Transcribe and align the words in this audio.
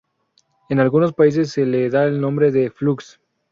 En 0.69 0.79
algunos 0.79 1.13
países 1.13 1.51
se 1.51 1.63
le 1.63 1.87
da 1.91 2.05
el 2.05 2.19
nombre 2.19 2.51
de 2.51 2.71
flux. 2.71 3.19